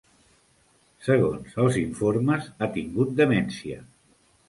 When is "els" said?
1.65-1.79